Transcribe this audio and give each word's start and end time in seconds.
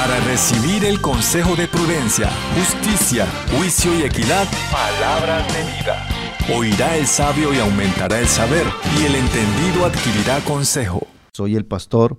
para 0.00 0.18
recibir 0.20 0.86
el 0.86 0.98
consejo 1.02 1.54
de 1.56 1.68
prudencia, 1.68 2.30
justicia, 2.56 3.26
juicio 3.54 3.92
y 3.98 4.04
equidad, 4.04 4.48
palabras 4.72 5.46
de 5.52 5.62
vida. 5.62 6.08
Oirá 6.56 6.96
el 6.96 7.06
sabio 7.06 7.52
y 7.52 7.58
aumentará 7.58 8.18
el 8.18 8.26
saber, 8.26 8.64
y 8.98 9.04
el 9.04 9.14
entendido 9.14 9.84
adquirirá 9.84 10.40
consejo. 10.46 11.06
Soy 11.34 11.54
el 11.54 11.66
pastor 11.66 12.18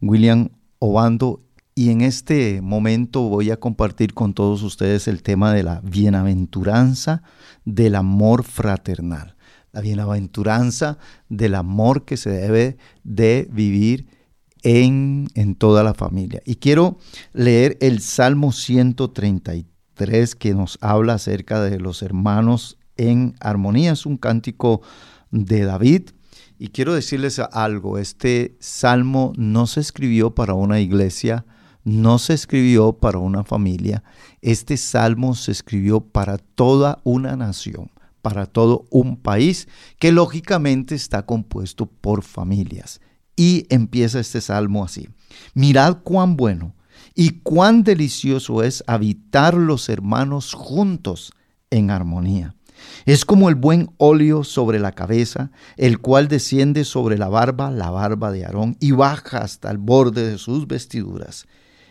William 0.00 0.50
Obando 0.78 1.42
y 1.74 1.90
en 1.90 2.02
este 2.02 2.60
momento 2.62 3.22
voy 3.22 3.50
a 3.50 3.58
compartir 3.58 4.14
con 4.14 4.32
todos 4.32 4.62
ustedes 4.62 5.08
el 5.08 5.24
tema 5.24 5.52
de 5.52 5.64
la 5.64 5.80
bienaventuranza 5.80 7.24
del 7.64 7.96
amor 7.96 8.44
fraternal. 8.44 9.34
La 9.72 9.80
bienaventuranza 9.80 10.98
del 11.28 11.56
amor 11.56 12.04
que 12.04 12.16
se 12.16 12.30
debe 12.30 12.76
de 13.02 13.48
vivir 13.50 14.19
en, 14.62 15.28
en 15.34 15.54
toda 15.54 15.82
la 15.82 15.94
familia. 15.94 16.42
Y 16.44 16.56
quiero 16.56 16.98
leer 17.32 17.78
el 17.80 18.00
Salmo 18.00 18.52
133 18.52 20.34
que 20.34 20.54
nos 20.54 20.78
habla 20.80 21.14
acerca 21.14 21.62
de 21.62 21.78
los 21.78 22.02
hermanos 22.02 22.78
en 22.96 23.34
armonía. 23.40 23.92
Es 23.92 24.06
un 24.06 24.16
cántico 24.16 24.82
de 25.30 25.64
David. 25.64 26.10
Y 26.58 26.68
quiero 26.68 26.94
decirles 26.94 27.38
algo, 27.38 27.96
este 27.96 28.54
salmo 28.60 29.32
no 29.36 29.66
se 29.66 29.80
escribió 29.80 30.34
para 30.34 30.52
una 30.52 30.78
iglesia, 30.78 31.46
no 31.84 32.18
se 32.18 32.34
escribió 32.34 32.92
para 32.92 33.16
una 33.16 33.44
familia, 33.44 34.04
este 34.42 34.76
salmo 34.76 35.34
se 35.34 35.52
escribió 35.52 36.00
para 36.02 36.36
toda 36.36 37.00
una 37.02 37.34
nación, 37.34 37.90
para 38.20 38.44
todo 38.44 38.84
un 38.90 39.16
país 39.16 39.68
que 39.98 40.12
lógicamente 40.12 40.94
está 40.94 41.24
compuesto 41.24 41.86
por 41.86 42.22
familias. 42.22 43.00
Y 43.36 43.66
empieza 43.70 44.20
este 44.20 44.40
salmo 44.40 44.84
así. 44.84 45.08
Mirad 45.54 45.98
cuán 46.02 46.36
bueno 46.36 46.74
y 47.14 47.40
cuán 47.40 47.82
delicioso 47.82 48.62
es 48.62 48.84
habitar 48.86 49.54
los 49.54 49.88
hermanos 49.88 50.54
juntos 50.54 51.32
en 51.70 51.90
armonía. 51.90 52.54
Es 53.04 53.24
como 53.24 53.48
el 53.48 53.54
buen 53.54 53.90
óleo 53.98 54.44
sobre 54.44 54.78
la 54.78 54.92
cabeza, 54.92 55.50
el 55.76 55.98
cual 55.98 56.28
desciende 56.28 56.84
sobre 56.84 57.18
la 57.18 57.28
barba, 57.28 57.70
la 57.70 57.90
barba 57.90 58.30
de 58.30 58.44
Aarón, 58.44 58.76
y 58.80 58.92
baja 58.92 59.38
hasta 59.38 59.70
el 59.70 59.78
borde 59.78 60.30
de 60.30 60.38
sus 60.38 60.66
vestiduras. 60.66 61.46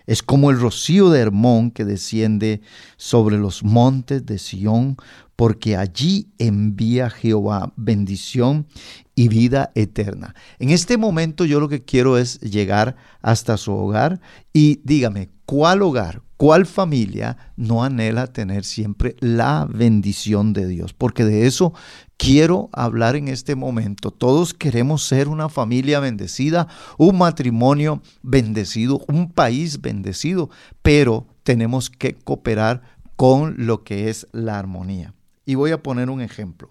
Es 0.05 0.23
como 0.23 0.49
el 0.49 0.59
rocío 0.59 1.11
de 1.11 1.19
Hermón 1.19 1.69
que 1.69 1.85
desciende 1.85 2.61
sobre 2.97 3.37
los 3.37 3.63
montes 3.63 4.25
de 4.25 4.39
Sión, 4.39 4.97
porque 5.39 5.77
allí 5.77 6.27
envía 6.37 7.09
Jehová 7.09 7.71
bendición 7.77 8.67
y 9.15 9.29
vida 9.29 9.71
eterna. 9.73 10.35
En 10.59 10.69
este 10.69 10.97
momento 10.97 11.45
yo 11.45 11.61
lo 11.61 11.69
que 11.69 11.81
quiero 11.81 12.17
es 12.17 12.41
llegar 12.41 12.97
hasta 13.21 13.55
su 13.55 13.71
hogar 13.71 14.19
y 14.51 14.81
dígame, 14.83 15.29
¿cuál 15.45 15.81
hogar, 15.81 16.23
cuál 16.35 16.65
familia 16.65 17.37
no 17.55 17.85
anhela 17.85 18.27
tener 18.27 18.65
siempre 18.65 19.15
la 19.21 19.65
bendición 19.73 20.51
de 20.51 20.67
Dios? 20.67 20.91
Porque 20.91 21.23
de 21.23 21.47
eso 21.47 21.73
quiero 22.17 22.67
hablar 22.73 23.15
en 23.15 23.29
este 23.29 23.55
momento. 23.55 24.11
Todos 24.11 24.53
queremos 24.53 25.03
ser 25.03 25.29
una 25.29 25.47
familia 25.47 26.01
bendecida, 26.01 26.67
un 26.97 27.17
matrimonio 27.17 28.01
bendecido, 28.23 29.05
un 29.07 29.31
país 29.31 29.79
bendecido, 29.79 30.49
pero 30.81 31.27
tenemos 31.43 31.89
que 31.89 32.15
cooperar 32.15 32.81
con 33.15 33.55
lo 33.65 33.85
que 33.85 34.09
es 34.09 34.27
la 34.33 34.59
armonía. 34.59 35.13
Y 35.49 35.55
voy 35.55 35.71
a 35.71 35.81
poner 35.81 36.11
un 36.11 36.21
ejemplo. 36.21 36.69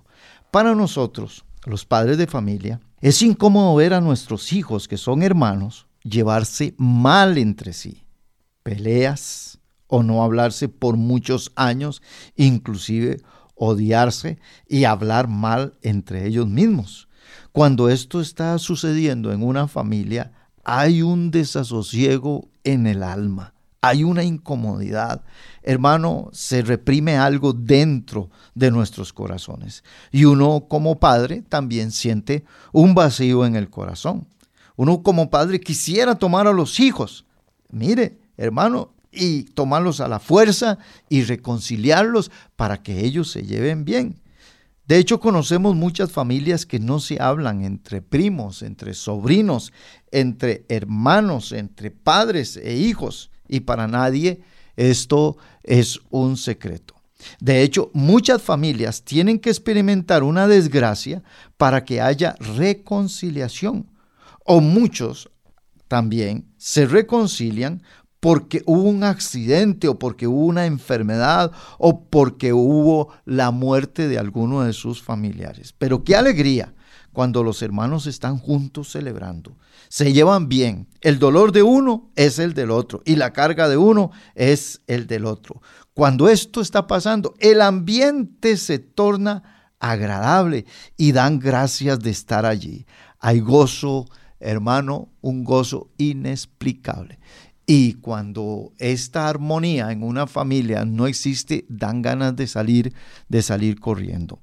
Para 0.52 0.72
nosotros, 0.76 1.44
los 1.64 1.84
padres 1.84 2.16
de 2.16 2.28
familia, 2.28 2.78
es 3.00 3.22
incómodo 3.22 3.74
ver 3.74 3.92
a 3.92 4.00
nuestros 4.00 4.52
hijos, 4.52 4.86
que 4.86 4.96
son 4.96 5.24
hermanos, 5.24 5.88
llevarse 6.04 6.76
mal 6.78 7.38
entre 7.38 7.72
sí. 7.72 8.04
Peleas 8.62 9.58
o 9.88 10.04
no 10.04 10.22
hablarse 10.22 10.68
por 10.68 10.96
muchos 10.96 11.50
años, 11.56 12.02
inclusive 12.36 13.20
odiarse 13.56 14.38
y 14.68 14.84
hablar 14.84 15.26
mal 15.26 15.74
entre 15.82 16.28
ellos 16.28 16.47
mismos. 16.47 17.08
Cuando 17.50 17.88
esto 17.88 18.20
está 18.20 18.56
sucediendo 18.58 19.32
en 19.32 19.42
una 19.42 19.66
familia, 19.66 20.30
hay 20.62 21.03
un 21.03 21.32
desasosiego 21.32 22.48
en 22.62 22.86
el 22.86 23.03
alma 23.03 23.54
hay 23.81 24.05
una 24.05 24.25
incomodidad. 24.25 25.25
Hermano, 25.62 26.31
se 26.33 26.62
reprime 26.62 27.16
algo 27.16 27.53
dentro 27.53 28.31
de 28.55 28.71
nuestros 28.71 29.12
corazones. 29.12 29.84
Y 30.11 30.25
uno 30.25 30.66
como 30.69 30.99
padre 30.99 31.43
también 31.49 31.93
siente 31.93 32.44
un 32.72 32.94
vacío 32.94 33.47
en 33.47 33.56
el 33.56 33.71
corazón. 33.71 34.27
Uno 34.77 35.03
como 35.03 35.31
padre 35.31 35.61
quisiera 35.61 36.16
tomar 36.16 36.47
a 36.47 36.53
los 36.53 36.81
hijos. 36.81 37.25
Mire, 37.71 38.19
hermano, 38.37 38.93
y 39.12 39.44
tomarlos 39.44 40.00
a 40.00 40.09
la 40.09 40.19
fuerza 40.19 40.78
y 41.09 41.22
reconciliarlos 41.22 42.31
para 42.56 42.83
que 42.83 43.05
ellos 43.05 43.31
se 43.31 43.43
lleven 43.43 43.84
bien. 43.84 44.21
De 44.87 44.97
hecho, 44.97 45.21
conocemos 45.21 45.75
muchas 45.75 46.10
familias 46.10 46.65
que 46.65 46.78
no 46.78 46.99
se 46.99 47.21
hablan 47.21 47.62
entre 47.62 48.00
primos, 48.00 48.62
entre 48.62 48.95
sobrinos, 48.95 49.72
entre 50.10 50.65
hermanos, 50.69 51.53
entre 51.53 51.91
padres 51.91 52.56
e 52.56 52.75
hijos 52.75 53.31
y 53.48 53.60
para 53.60 53.86
nadie 53.88 54.41
esto 54.76 55.36
es 55.64 56.00
un 56.10 56.36
secreto. 56.36 56.94
De 57.41 57.62
hecho, 57.62 57.91
muchas 57.94 58.42
familias 58.42 59.03
tienen 59.03 59.41
que 59.41 59.50
experimentar 59.50 60.22
una 60.22 60.47
desgracia 60.47 61.22
para 61.56 61.84
que 61.84 62.00
haya 62.00 62.36
reconciliación. 62.56 63.91
O 64.44 64.60
muchos 64.60 65.28
también 65.88 66.47
se 66.56 66.86
reconcilian 66.86 67.82
porque 68.20 68.62
hubo 68.66 68.82
un 68.82 69.04
accidente 69.04 69.88
o 69.88 69.98
porque 69.98 70.26
hubo 70.26 70.47
una 70.47 70.66
enfermedad 70.66 71.53
o 71.78 72.04
porque 72.04 72.53
hubo 72.53 73.12
la 73.25 73.50
muerte 73.50 74.09
de 74.09 74.19
alguno 74.19 74.62
de 74.62 74.72
sus 74.72 75.03
familiares. 75.03 75.75
Pero 75.76 76.04
qué 76.04 76.16
alegría 76.16 76.72
cuando 77.18 77.42
los 77.42 77.62
hermanos 77.62 78.06
están 78.06 78.38
juntos 78.38 78.92
celebrando 78.92 79.56
se 79.88 80.12
llevan 80.12 80.48
bien. 80.48 80.86
El 81.00 81.18
dolor 81.18 81.50
de 81.50 81.64
uno 81.64 82.12
es 82.14 82.38
el 82.38 82.54
del 82.54 82.70
otro 82.70 83.02
y 83.04 83.16
la 83.16 83.32
carga 83.32 83.68
de 83.68 83.76
uno 83.76 84.12
es 84.36 84.82
el 84.86 85.08
del 85.08 85.26
otro. 85.26 85.60
Cuando 85.94 86.28
esto 86.28 86.60
está 86.60 86.86
pasando, 86.86 87.34
el 87.40 87.60
ambiente 87.60 88.56
se 88.56 88.78
torna 88.78 89.74
agradable 89.80 90.64
y 90.96 91.10
dan 91.10 91.40
gracias 91.40 91.98
de 91.98 92.10
estar 92.10 92.46
allí. 92.46 92.86
Hay 93.18 93.40
gozo, 93.40 94.06
hermano, 94.38 95.08
un 95.20 95.42
gozo 95.42 95.90
inexplicable. 95.98 97.18
Y 97.66 97.94
cuando 97.94 98.74
esta 98.78 99.28
armonía 99.28 99.90
en 99.90 100.04
una 100.04 100.28
familia 100.28 100.84
no 100.84 101.08
existe, 101.08 101.66
dan 101.68 102.00
ganas 102.00 102.36
de 102.36 102.46
salir, 102.46 102.94
de 103.28 103.42
salir 103.42 103.80
corriendo. 103.80 104.38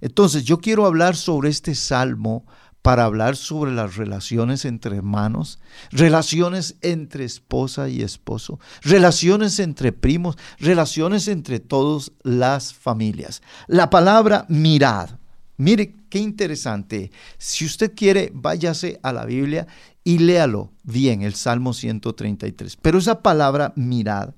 Entonces, 0.00 0.44
yo 0.44 0.58
quiero 0.58 0.86
hablar 0.86 1.16
sobre 1.16 1.50
este 1.50 1.74
salmo 1.74 2.44
para 2.82 3.04
hablar 3.04 3.36
sobre 3.36 3.72
las 3.72 3.96
relaciones 3.96 4.64
entre 4.64 4.96
hermanos, 4.96 5.60
relaciones 5.92 6.76
entre 6.82 7.24
esposa 7.24 7.88
y 7.88 8.02
esposo, 8.02 8.58
relaciones 8.82 9.60
entre 9.60 9.92
primos, 9.92 10.36
relaciones 10.58 11.28
entre 11.28 11.60
todas 11.60 12.10
las 12.22 12.74
familias. 12.74 13.40
La 13.68 13.88
palabra 13.88 14.46
mirad, 14.48 15.10
mire 15.56 15.94
qué 16.10 16.18
interesante. 16.18 17.12
Si 17.38 17.64
usted 17.64 17.94
quiere, 17.94 18.32
váyase 18.34 18.98
a 19.04 19.12
la 19.12 19.24
Biblia 19.24 19.68
y 20.02 20.18
léalo 20.18 20.72
bien, 20.82 21.22
el 21.22 21.34
Salmo 21.34 21.72
133. 21.74 22.76
Pero 22.82 22.98
esa 22.98 23.22
palabra 23.22 23.72
mirad 23.76 24.34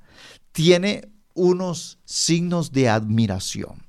tiene 0.52 1.08
unos 1.32 1.98
signos 2.04 2.72
de 2.72 2.90
admiración. 2.90 3.82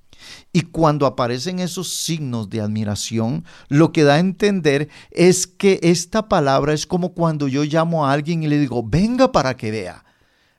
Y 0.53 0.61
cuando 0.61 1.05
aparecen 1.05 1.59
esos 1.59 1.93
signos 1.93 2.49
de 2.49 2.61
admiración, 2.61 3.45
lo 3.67 3.91
que 3.91 4.03
da 4.03 4.15
a 4.15 4.19
entender 4.19 4.89
es 5.11 5.47
que 5.47 5.79
esta 5.83 6.29
palabra 6.29 6.73
es 6.73 6.85
como 6.85 7.13
cuando 7.13 7.47
yo 7.47 7.63
llamo 7.63 8.05
a 8.05 8.11
alguien 8.11 8.43
y 8.43 8.47
le 8.47 8.59
digo, 8.59 8.83
venga 8.83 9.31
para 9.31 9.55
que 9.55 9.71
vea. 9.71 10.05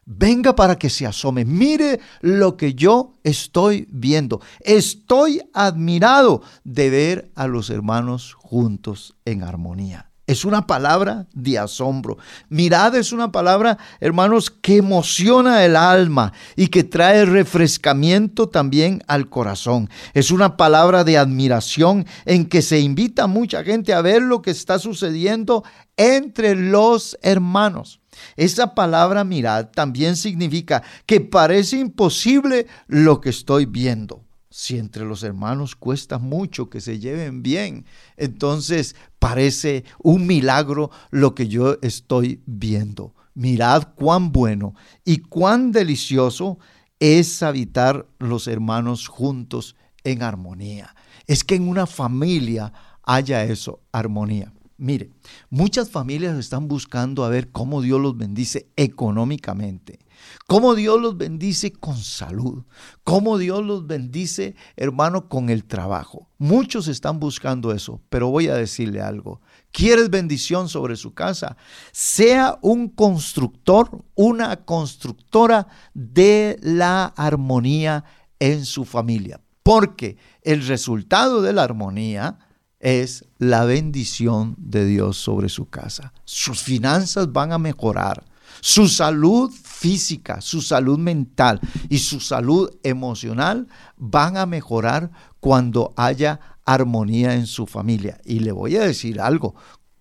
Venga 0.08 0.54
para 0.54 0.78
que 0.78 0.88
se 0.88 1.04
asome. 1.04 1.44
Mire 1.44 1.98
lo 2.20 2.56
que 2.56 2.74
yo 2.74 3.14
estoy 3.24 3.88
viendo. 3.90 4.40
Estoy 4.60 5.42
admirado 5.52 6.42
de 6.62 6.90
ver 6.90 7.32
a 7.34 7.48
los 7.48 7.70
hermanos 7.70 8.34
juntos 8.34 9.16
en 9.24 9.42
armonía. 9.42 10.12
Es 10.26 10.44
una 10.44 10.67
palabra 10.67 11.28
de 11.34 11.56
asombro. 11.56 12.19
Mirad 12.49 12.96
es 12.96 13.12
una 13.12 13.31
palabra, 13.31 13.78
hermanos, 14.00 14.50
que 14.50 14.78
emociona 14.78 15.64
el 15.64 15.76
alma 15.76 16.32
y 16.56 16.67
que 16.67 16.82
trae 16.82 17.25
refrescamiento 17.25 18.49
también 18.49 19.05
al 19.06 19.28
corazón. 19.28 19.88
Es 20.14 20.32
una 20.32 20.56
palabra 20.56 21.05
de 21.05 21.17
admiración 21.17 22.06
en 22.25 22.46
que 22.46 22.61
se 22.61 22.81
invita 22.81 23.25
a 23.25 23.28
mucha 23.28 23.62
gente 23.62 23.94
a 23.94 24.02
ver 24.02 24.20
lo 24.20 24.43
que 24.43 24.50
está 24.50 24.81
sucediendo 24.81 25.62
entre 25.96 26.56
los 26.56 27.17
hermanos. 27.23 28.00
Esa 28.34 28.75
palabra 28.75 29.23
mirad 29.23 29.69
también 29.69 30.17
significa 30.17 30.82
que 31.06 31.20
parece 31.20 31.78
imposible 31.78 32.67
lo 32.88 33.20
que 33.20 33.31
estoy 33.31 33.67
viendo 33.67 34.25
si 34.58 34.78
entre 34.78 35.04
los 35.04 35.22
hermanos 35.22 35.76
cuesta 35.76 36.18
mucho 36.18 36.70
que 36.70 36.80
se 36.80 36.98
lleven 36.98 37.42
bien, 37.42 37.84
entonces 38.16 38.96
parece 39.18 39.84
un 40.02 40.26
milagro 40.26 40.90
lo 41.10 41.34
que 41.34 41.46
yo 41.46 41.76
estoy 41.82 42.40
viendo. 42.46 43.14
mirad 43.34 43.88
cuán 43.96 44.32
bueno 44.32 44.74
y 45.04 45.18
cuán 45.18 45.72
delicioso 45.72 46.58
es 46.98 47.42
habitar 47.42 48.06
los 48.18 48.48
hermanos 48.48 49.08
juntos 49.08 49.76
en 50.04 50.22
armonía. 50.22 50.94
Es 51.26 51.44
que 51.44 51.56
en 51.56 51.68
una 51.68 51.86
familia 51.86 52.72
haya 53.02 53.44
eso, 53.44 53.82
armonía. 53.92 54.54
Mire, 54.78 55.10
muchas 55.50 55.90
familias 55.90 56.38
están 56.38 56.66
buscando 56.66 57.26
a 57.26 57.28
ver 57.28 57.50
cómo 57.50 57.82
Dios 57.82 58.00
los 58.00 58.16
bendice 58.16 58.70
económicamente, 58.76 59.98
cómo 60.46 60.74
Dios 60.74 61.00
los 61.00 61.16
bendice 61.16 61.72
con 61.72 61.96
salud, 61.96 62.64
cómo 63.04 63.38
Dios 63.38 63.64
los 63.64 63.86
bendice, 63.86 64.54
hermano, 64.76 65.28
con 65.28 65.50
el 65.50 65.64
trabajo. 65.64 66.28
Muchos 66.38 66.88
están 66.88 67.18
buscando 67.20 67.72
eso, 67.72 68.00
pero 68.08 68.28
voy 68.28 68.48
a 68.48 68.54
decirle 68.54 69.00
algo. 69.00 69.40
¿Quieres 69.72 70.10
bendición 70.10 70.68
sobre 70.68 70.96
su 70.96 71.14
casa? 71.14 71.56
Sea 71.92 72.58
un 72.62 72.88
constructor, 72.88 74.04
una 74.14 74.56
constructora 74.56 75.66
de 75.94 76.58
la 76.62 77.06
armonía 77.06 78.04
en 78.38 78.64
su 78.64 78.84
familia, 78.84 79.40
porque 79.62 80.16
el 80.42 80.66
resultado 80.66 81.42
de 81.42 81.52
la 81.52 81.64
armonía 81.64 82.38
es 82.80 83.24
la 83.38 83.64
bendición 83.64 84.54
de 84.58 84.84
Dios 84.84 85.16
sobre 85.16 85.48
su 85.48 85.68
casa. 85.68 86.12
Sus 86.24 86.62
finanzas 86.62 87.32
van 87.32 87.52
a 87.52 87.58
mejorar. 87.58 88.24
Su 88.60 88.88
salud 88.88 89.50
física, 89.50 90.40
su 90.40 90.62
salud 90.62 90.98
mental 90.98 91.60
y 91.88 91.98
su 91.98 92.20
salud 92.20 92.70
emocional 92.82 93.69
van 93.96 94.37
a 94.37 94.46
mejorar 94.46 95.10
cuando 95.40 95.93
haya 95.96 96.40
armonía 96.64 97.34
en 97.34 97.46
su 97.46 97.66
familia. 97.66 98.19
Y 98.25 98.40
le 98.40 98.52
voy 98.52 98.76
a 98.76 98.82
decir 98.82 99.20
algo, 99.20 99.54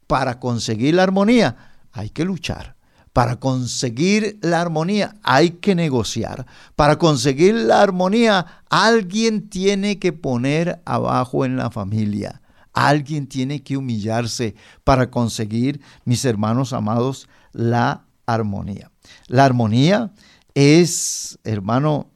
para 0.08 0.40
conseguir 0.40 0.96
la 0.96 1.04
armonía 1.04 1.56
hay 1.92 2.10
que 2.10 2.26
luchar. 2.26 2.76
Para 3.14 3.40
conseguir 3.40 4.40
la 4.42 4.60
armonía 4.60 5.16
hay 5.24 5.52
que 5.52 5.74
negociar. 5.74 6.46
Para 6.76 6.98
conseguir 6.98 7.56
la 7.56 7.82
armonía 7.82 8.64
alguien 8.70 9.50
tiene 9.50 10.00
que 10.00 10.12
poner 10.12 10.82
abajo 10.86 11.46
en 11.46 11.56
la 11.56 11.72
familia. 11.72 12.42
Alguien 12.74 13.28
tiene 13.28 13.64
que 13.64 13.78
humillarse 13.78 14.56
para 14.84 15.10
conseguir, 15.10 15.80
mis 16.04 16.26
hermanos 16.26 16.74
amados, 16.74 17.30
la 17.54 18.05
armonía. 18.26 18.92
La 19.28 19.46
armonía 19.46 20.12
es, 20.54 21.40
hermano, 21.44 22.12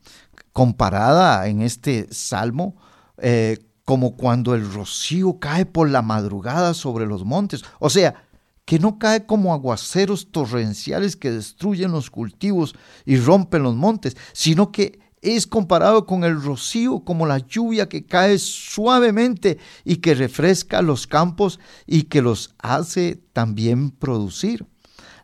comparada 0.53 1.47
en 1.47 1.61
este 1.61 2.07
salmo 2.11 2.75
eh, 3.17 3.59
como 3.85 4.15
cuando 4.15 4.53
el 4.53 4.71
rocío 4.71 5.39
cae 5.39 5.65
por 5.65 5.89
la 5.89 6.01
madrugada 6.01 6.73
sobre 6.73 7.05
los 7.05 7.25
montes. 7.25 7.63
O 7.79 7.89
sea, 7.89 8.23
que 8.65 8.77
no 8.77 8.99
cae 8.99 9.25
como 9.25 9.51
aguaceros 9.51 10.31
torrenciales 10.31 11.15
que 11.15 11.31
destruyen 11.31 11.91
los 11.91 12.11
cultivos 12.11 12.75
y 13.03 13.17
rompen 13.17 13.63
los 13.63 13.75
montes, 13.75 14.15
sino 14.31 14.71
que 14.71 14.99
es 15.21 15.47
comparado 15.47 16.05
con 16.05 16.23
el 16.23 16.41
rocío, 16.41 16.99
como 16.99 17.25
la 17.25 17.39
lluvia 17.39 17.89
que 17.89 18.05
cae 18.05 18.37
suavemente 18.37 19.57
y 19.83 19.97
que 19.97 20.13
refresca 20.13 20.81
los 20.81 21.07
campos 21.07 21.59
y 21.87 22.03
que 22.03 22.21
los 22.21 22.53
hace 22.59 23.19
también 23.33 23.89
producir. 23.91 24.65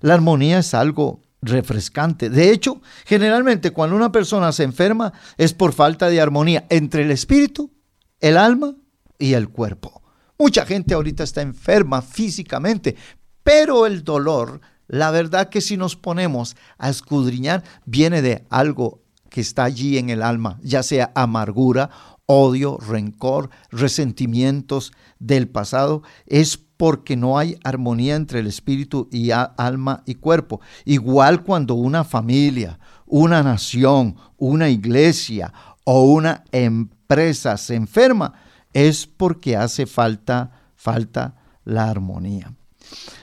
La 0.02 0.14
armonía 0.14 0.60
es 0.60 0.74
algo 0.74 1.22
refrescante. 1.42 2.30
De 2.30 2.52
hecho, 2.52 2.82
generalmente 3.06 3.72
cuando 3.72 3.96
una 3.96 4.12
persona 4.12 4.52
se 4.52 4.64
enferma 4.64 5.14
es 5.38 5.54
por 5.54 5.74
falta 5.74 6.10
de 6.10 6.20
armonía 6.20 6.66
entre 6.70 7.04
el 7.04 7.12
espíritu, 7.12 7.72
el 8.20 8.38
alma 8.38 8.76
y 9.20 9.34
el 9.34 9.50
cuerpo. 9.50 10.02
Mucha 10.38 10.66
gente 10.66 10.94
ahorita 10.94 11.24
está 11.24 11.42
enferma 11.42 12.02
físicamente, 12.02 12.96
pero 13.44 13.86
el 13.86 14.04
dolor, 14.04 14.60
la 14.88 15.12
verdad 15.12 15.50
que 15.50 15.62
si 15.62 15.78
nos 15.78 15.96
ponemos 15.96 16.58
a 16.78 16.90
escudriñar, 16.90 17.64
viene 17.86 18.22
de 18.22 18.46
algo 18.50 19.02
que 19.30 19.42
está 19.42 19.64
allí 19.64 19.98
en 19.98 20.10
el 20.10 20.22
alma, 20.22 20.60
ya 20.62 20.84
sea 20.84 21.12
amargura, 21.16 21.90
odio, 22.26 22.78
rencor, 22.78 23.50
resentimientos 23.70 24.94
del 25.20 25.48
pasado, 25.48 26.04
es 26.26 26.58
porque 26.78 27.16
no 27.16 27.38
hay 27.38 27.58
armonía 27.64 28.16
entre 28.16 28.40
el 28.40 28.48
espíritu 28.48 29.08
y 29.12 29.32
alma 29.32 30.04
y 30.06 30.16
cuerpo. 30.16 30.62
Igual 30.86 31.44
cuando 31.44 31.76
una 31.76 32.04
familia, 32.04 32.80
una 33.06 33.44
nación, 33.44 34.16
una 34.38 34.70
iglesia 34.70 35.54
o 35.84 36.04
una 36.04 36.44
empresa 36.52 37.58
se 37.58 37.76
enferma, 37.76 38.34
es 38.74 39.08
porque 39.08 39.56
hace 39.56 39.86
falta 39.86 40.52
falta 40.86 41.36
la 41.64 41.90
armonía. 41.90 42.54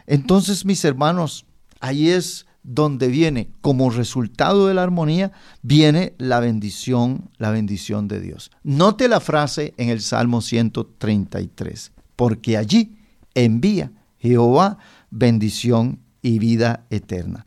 Entonces, 0.06 0.64
mis 0.64 0.84
hermanos, 0.84 1.46
ahí 1.80 2.08
es 2.08 2.46
donde 2.64 3.06
viene 3.06 3.50
como 3.60 3.90
resultado 3.90 4.66
de 4.66 4.74
la 4.74 4.82
armonía, 4.82 5.32
viene 5.62 6.14
la 6.18 6.40
bendición, 6.40 7.30
la 7.38 7.50
bendición 7.50 8.08
de 8.08 8.20
Dios. 8.20 8.50
Note 8.64 9.06
la 9.08 9.20
frase 9.20 9.74
en 9.76 9.90
el 9.90 10.00
Salmo 10.00 10.40
133, 10.40 11.92
porque 12.16 12.56
allí 12.56 12.96
envía 13.34 13.92
Jehová 14.18 14.78
bendición 15.10 16.00
y 16.22 16.38
vida 16.38 16.86
eterna. 16.90 17.46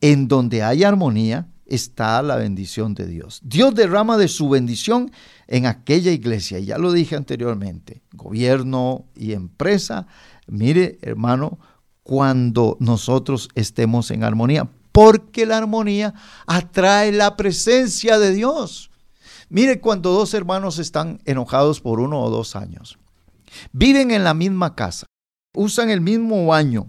En 0.00 0.28
donde 0.28 0.62
hay 0.62 0.84
armonía 0.84 1.48
está 1.66 2.22
la 2.22 2.36
bendición 2.36 2.94
de 2.94 3.06
Dios. 3.06 3.40
Dios 3.42 3.74
derrama 3.74 4.16
de 4.16 4.28
su 4.28 4.48
bendición 4.48 5.10
en 5.48 5.66
aquella 5.66 6.12
iglesia, 6.12 6.58
ya 6.58 6.78
lo 6.78 6.92
dije 6.92 7.16
anteriormente, 7.16 8.02
gobierno 8.12 9.06
y 9.14 9.32
empresa. 9.32 10.06
Mire, 10.46 10.98
hermano, 11.02 11.58
cuando 12.02 12.76
nosotros 12.80 13.48
estemos 13.54 14.10
en 14.10 14.22
armonía, 14.22 14.68
porque 14.92 15.44
la 15.44 15.58
armonía 15.58 16.14
atrae 16.46 17.12
la 17.12 17.36
presencia 17.36 18.18
de 18.18 18.32
Dios. 18.32 18.90
Mire 19.48 19.80
cuando 19.80 20.12
dos 20.12 20.34
hermanos 20.34 20.78
están 20.78 21.20
enojados 21.24 21.80
por 21.80 22.00
uno 22.00 22.20
o 22.20 22.30
dos 22.30 22.56
años, 22.56 22.98
viven 23.72 24.10
en 24.10 24.24
la 24.24 24.34
misma 24.34 24.74
casa, 24.74 25.06
usan 25.56 25.90
el 25.90 26.00
mismo 26.00 26.46
baño, 26.46 26.86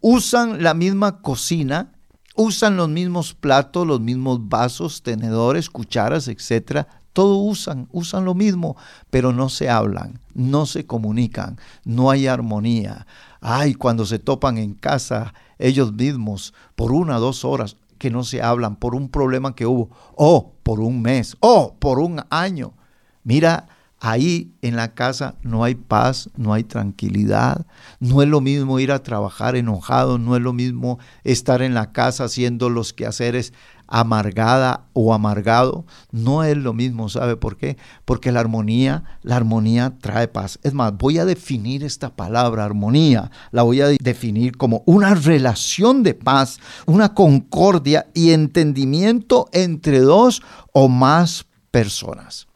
usan 0.00 0.62
la 0.62 0.74
misma 0.74 1.22
cocina, 1.22 1.92
usan 2.36 2.76
los 2.76 2.88
mismos 2.88 3.34
platos, 3.34 3.86
los 3.86 4.00
mismos 4.00 4.48
vasos, 4.48 5.02
tenedores, 5.02 5.70
cucharas, 5.70 6.28
etcétera, 6.28 6.86
todo 7.12 7.36
usan, 7.36 7.88
usan 7.92 8.24
lo 8.24 8.34
mismo, 8.34 8.76
pero 9.10 9.32
no 9.32 9.48
se 9.48 9.70
hablan, 9.70 10.20
no 10.34 10.66
se 10.66 10.84
comunican, 10.84 11.58
no 11.84 12.10
hay 12.10 12.26
armonía. 12.26 13.06
Ay, 13.40 13.74
cuando 13.74 14.04
se 14.04 14.18
topan 14.18 14.58
en 14.58 14.74
casa 14.74 15.32
ellos 15.58 15.92
mismos 15.92 16.52
por 16.74 16.92
una 16.92 17.16
o 17.16 17.20
dos 17.20 17.44
horas 17.44 17.76
que 17.98 18.10
no 18.10 18.24
se 18.24 18.42
hablan 18.42 18.76
por 18.76 18.94
un 18.94 19.08
problema 19.08 19.54
que 19.54 19.64
hubo, 19.64 19.90
o 20.14 20.52
por 20.62 20.80
un 20.80 21.00
mes, 21.00 21.36
o 21.40 21.74
por 21.78 22.00
un 22.00 22.20
año. 22.28 22.74
Mira, 23.22 23.68
ahí 24.04 24.52
en 24.60 24.76
la 24.76 24.92
casa 24.92 25.36
no 25.42 25.64
hay 25.64 25.74
paz, 25.74 26.28
no 26.36 26.52
hay 26.52 26.62
tranquilidad. 26.62 27.66
No 28.00 28.20
es 28.20 28.28
lo 28.28 28.42
mismo 28.42 28.78
ir 28.78 28.92
a 28.92 29.02
trabajar 29.02 29.56
enojado, 29.56 30.18
no 30.18 30.36
es 30.36 30.42
lo 30.42 30.52
mismo 30.52 30.98
estar 31.24 31.62
en 31.62 31.72
la 31.72 31.90
casa 31.92 32.24
haciendo 32.24 32.68
los 32.68 32.92
quehaceres 32.92 33.54
amargada 33.86 34.88
o 34.92 35.14
amargado, 35.14 35.86
no 36.10 36.44
es 36.44 36.56
lo 36.56 36.74
mismo, 36.74 37.08
¿sabe 37.08 37.36
por 37.36 37.56
qué? 37.56 37.78
Porque 38.04 38.30
la 38.30 38.40
armonía, 38.40 39.04
la 39.22 39.36
armonía 39.36 39.94
trae 40.00 40.28
paz. 40.28 40.58
Es 40.62 40.74
más, 40.74 40.94
voy 40.96 41.18
a 41.18 41.24
definir 41.24 41.82
esta 41.82 42.14
palabra 42.14 42.64
armonía, 42.64 43.30
la 43.52 43.62
voy 43.62 43.80
a 43.80 43.88
definir 43.88 44.58
como 44.58 44.82
una 44.84 45.14
relación 45.14 46.02
de 46.02 46.12
paz, 46.12 46.60
una 46.84 47.14
concordia 47.14 48.06
y 48.12 48.32
entendimiento 48.32 49.48
entre 49.52 50.00
dos 50.00 50.42
o 50.72 50.88
más 50.88 51.46
personas. 51.70 52.48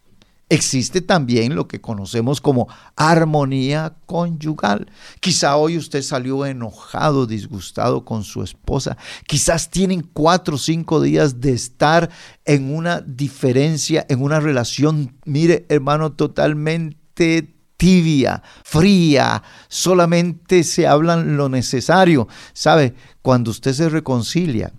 Existe 0.51 1.03
también 1.03 1.55
lo 1.55 1.69
que 1.69 1.83
conocemos 1.83 2.41
como 2.41 2.69
armonía 2.97 3.97
conyugal. 4.07 4.91
Quizá 5.21 5.57
hoy 5.57 5.77
usted 5.77 6.01
salió 6.01 6.47
enojado, 6.47 7.27
disgustado 7.27 8.07
con 8.07 8.25
su 8.25 8.43
esposa. 8.43 8.97
Quizás 9.27 9.71
tienen 9.71 10.01
cuatro 10.01 10.55
o 10.55 10.59
cinco 10.59 11.03
días 11.03 11.41
de 11.41 11.53
estar 11.53 12.09
en 12.47 12.75
una 12.75 13.03
diferencia, 13.03 14.07
en 14.09 14.23
una 14.23 14.41
relación, 14.41 15.19
mire 15.27 15.67
hermano, 15.69 16.13
totalmente 16.13 17.55
tibia, 17.77 18.43
fría, 18.65 19.43
solamente 19.69 20.65
se 20.65 20.87
hablan 20.87 21.37
lo 21.37 21.51
necesario. 21.51 22.27
¿Sabe? 22.55 22.95
Cuando 23.21 23.51
usted 23.51 23.75
se 23.75 23.91
reconcilia 23.91 24.73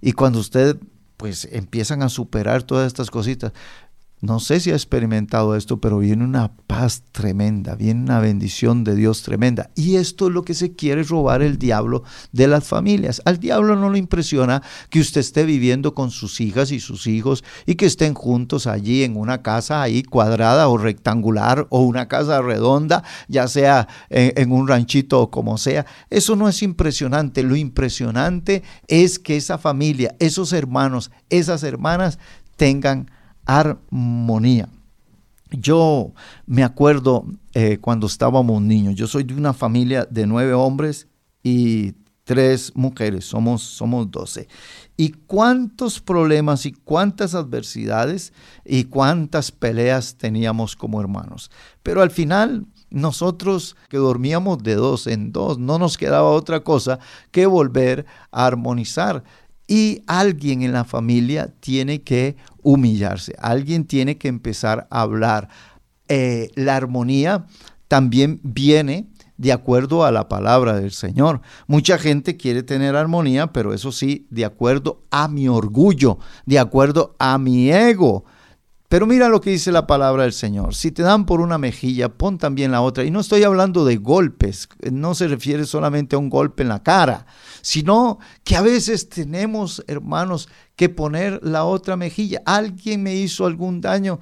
y 0.00 0.12
cuando 0.12 0.40
usted 0.40 0.78
pues 1.16 1.48
empiezan 1.52 2.02
a 2.02 2.08
superar 2.08 2.64
todas 2.64 2.88
estas 2.88 3.08
cositas, 3.08 3.52
no 4.22 4.38
sé 4.38 4.60
si 4.60 4.70
ha 4.70 4.74
experimentado 4.74 5.56
esto, 5.56 5.80
pero 5.80 5.98
viene 5.98 6.22
una 6.22 6.52
paz 6.68 7.02
tremenda, 7.10 7.74
viene 7.74 8.02
una 8.02 8.20
bendición 8.20 8.84
de 8.84 8.94
Dios 8.94 9.22
tremenda. 9.22 9.70
Y 9.74 9.96
esto 9.96 10.28
es 10.28 10.32
lo 10.32 10.44
que 10.44 10.54
se 10.54 10.76
quiere 10.76 11.02
robar 11.02 11.42
el 11.42 11.58
diablo 11.58 12.04
de 12.30 12.46
las 12.46 12.62
familias. 12.62 13.20
Al 13.24 13.40
diablo 13.40 13.74
no 13.74 13.90
le 13.90 13.98
impresiona 13.98 14.62
que 14.90 15.00
usted 15.00 15.20
esté 15.20 15.44
viviendo 15.44 15.92
con 15.92 16.12
sus 16.12 16.40
hijas 16.40 16.70
y 16.70 16.78
sus 16.78 17.08
hijos 17.08 17.42
y 17.66 17.74
que 17.74 17.86
estén 17.86 18.14
juntos 18.14 18.68
allí 18.68 19.02
en 19.02 19.16
una 19.16 19.42
casa 19.42 19.82
ahí 19.82 20.04
cuadrada 20.04 20.68
o 20.68 20.78
rectangular 20.78 21.66
o 21.70 21.80
una 21.80 22.06
casa 22.06 22.40
redonda, 22.42 23.02
ya 23.26 23.48
sea 23.48 23.88
en, 24.08 24.34
en 24.36 24.52
un 24.52 24.68
ranchito 24.68 25.20
o 25.20 25.30
como 25.32 25.58
sea. 25.58 25.84
Eso 26.10 26.36
no 26.36 26.48
es 26.48 26.62
impresionante. 26.62 27.42
Lo 27.42 27.56
impresionante 27.56 28.62
es 28.86 29.18
que 29.18 29.36
esa 29.36 29.58
familia, 29.58 30.14
esos 30.20 30.52
hermanos, 30.52 31.10
esas 31.28 31.64
hermanas 31.64 32.20
tengan 32.56 33.10
armonía. 33.46 34.68
Yo 35.50 36.12
me 36.46 36.64
acuerdo 36.64 37.26
eh, 37.52 37.78
cuando 37.78 38.06
estábamos 38.06 38.62
niños, 38.62 38.94
yo 38.94 39.06
soy 39.06 39.24
de 39.24 39.34
una 39.34 39.52
familia 39.52 40.06
de 40.10 40.26
nueve 40.26 40.54
hombres 40.54 41.08
y 41.42 41.92
tres 42.24 42.72
mujeres, 42.74 43.24
somos, 43.24 43.62
somos 43.62 44.10
doce. 44.10 44.48
Y 44.96 45.10
cuántos 45.10 46.00
problemas 46.00 46.64
y 46.66 46.72
cuántas 46.72 47.34
adversidades 47.34 48.32
y 48.64 48.84
cuántas 48.84 49.50
peleas 49.50 50.16
teníamos 50.16 50.76
como 50.76 51.00
hermanos. 51.00 51.50
Pero 51.82 52.02
al 52.02 52.10
final 52.10 52.66
nosotros 52.92 53.76
que 53.88 53.96
dormíamos 53.96 54.62
de 54.62 54.74
dos 54.74 55.06
en 55.06 55.32
dos, 55.32 55.58
no 55.58 55.78
nos 55.78 55.96
quedaba 55.96 56.30
otra 56.30 56.60
cosa 56.60 56.98
que 57.30 57.46
volver 57.46 58.06
a 58.30 58.46
armonizar. 58.46 59.24
Y 59.72 60.02
alguien 60.06 60.60
en 60.60 60.72
la 60.72 60.84
familia 60.84 61.54
tiene 61.60 62.02
que 62.02 62.36
humillarse, 62.60 63.34
alguien 63.38 63.86
tiene 63.86 64.18
que 64.18 64.28
empezar 64.28 64.86
a 64.90 65.00
hablar. 65.00 65.48
Eh, 66.08 66.50
la 66.56 66.76
armonía 66.76 67.46
también 67.88 68.38
viene 68.42 69.08
de 69.38 69.50
acuerdo 69.50 70.04
a 70.04 70.10
la 70.10 70.28
palabra 70.28 70.78
del 70.78 70.90
Señor. 70.90 71.40
Mucha 71.68 71.96
gente 71.96 72.36
quiere 72.36 72.62
tener 72.62 72.96
armonía, 72.96 73.54
pero 73.54 73.72
eso 73.72 73.92
sí, 73.92 74.26
de 74.28 74.44
acuerdo 74.44 75.04
a 75.10 75.26
mi 75.26 75.48
orgullo, 75.48 76.18
de 76.44 76.58
acuerdo 76.58 77.16
a 77.18 77.38
mi 77.38 77.72
ego. 77.72 78.26
Pero 78.92 79.06
mira 79.06 79.30
lo 79.30 79.40
que 79.40 79.48
dice 79.48 79.72
la 79.72 79.86
palabra 79.86 80.24
del 80.24 80.34
Señor. 80.34 80.74
Si 80.74 80.92
te 80.92 81.02
dan 81.02 81.24
por 81.24 81.40
una 81.40 81.56
mejilla, 81.56 82.10
pon 82.10 82.36
también 82.36 82.72
la 82.72 82.82
otra. 82.82 83.04
Y 83.04 83.10
no 83.10 83.20
estoy 83.20 83.42
hablando 83.42 83.86
de 83.86 83.96
golpes, 83.96 84.68
no 84.82 85.14
se 85.14 85.28
refiere 85.28 85.64
solamente 85.64 86.14
a 86.14 86.18
un 86.18 86.28
golpe 86.28 86.62
en 86.62 86.68
la 86.68 86.82
cara, 86.82 87.24
sino 87.62 88.18
que 88.44 88.54
a 88.54 88.60
veces 88.60 89.08
tenemos, 89.08 89.82
hermanos, 89.86 90.50
que 90.76 90.90
poner 90.90 91.40
la 91.42 91.64
otra 91.64 91.96
mejilla. 91.96 92.42
Alguien 92.44 93.02
me 93.02 93.14
hizo 93.14 93.46
algún 93.46 93.80
daño, 93.80 94.20